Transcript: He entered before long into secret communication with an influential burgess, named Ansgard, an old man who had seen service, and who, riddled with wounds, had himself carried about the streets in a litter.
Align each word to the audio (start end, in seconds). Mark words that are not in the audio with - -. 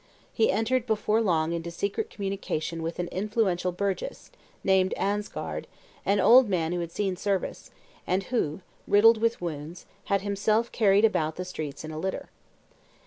He 0.33 0.49
entered 0.51 0.87
before 0.87 1.21
long 1.21 1.53
into 1.53 1.69
secret 1.69 2.09
communication 2.09 2.81
with 2.81 2.97
an 2.97 3.07
influential 3.09 3.71
burgess, 3.71 4.31
named 4.63 4.95
Ansgard, 4.97 5.65
an 6.07 6.19
old 6.19 6.49
man 6.49 6.71
who 6.71 6.79
had 6.79 6.91
seen 6.91 7.15
service, 7.15 7.69
and 8.07 8.23
who, 8.23 8.61
riddled 8.87 9.19
with 9.19 9.41
wounds, 9.41 9.85
had 10.05 10.21
himself 10.21 10.71
carried 10.71 11.05
about 11.05 11.35
the 11.35 11.45
streets 11.45 11.83
in 11.83 11.91
a 11.91 11.99
litter. 11.99 12.29